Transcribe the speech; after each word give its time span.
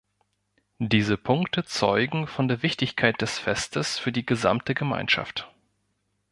Diese 0.79 1.15
Punkte 1.15 1.63
zeugen 1.63 2.25
von 2.25 2.47
der 2.47 2.63
Wichtigkeit 2.63 3.21
des 3.21 3.37
Festes 3.37 3.99
für 3.99 4.11
die 4.11 4.25
gesamte 4.25 4.73
Gemeinschaft. 4.73 5.53